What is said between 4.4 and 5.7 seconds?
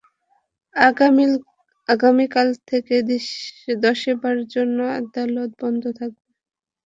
জন্য আদালত